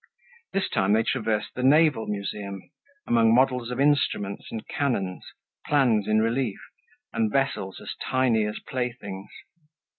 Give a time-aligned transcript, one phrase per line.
[0.51, 2.71] This time they traversed the Naval Museum,
[3.05, 5.23] among models of instruments and cannons,
[5.67, 6.59] plans in relief,
[7.13, 9.29] and vessels as tiny as playthings.